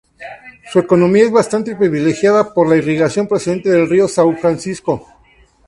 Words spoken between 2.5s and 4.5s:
por la irrigación procedente del Río São